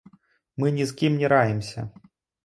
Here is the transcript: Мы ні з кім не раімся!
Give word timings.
Мы 0.61 0.71
ні 0.77 0.87
з 0.91 0.95
кім 1.01 1.19
не 1.21 1.29
раімся! 1.33 1.85